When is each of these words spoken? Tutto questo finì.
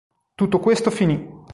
Tutto 0.33 0.57
questo 0.57 0.89
finì. 0.89 1.43